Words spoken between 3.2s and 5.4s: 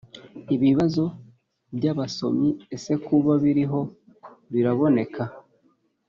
biriho biraboneka?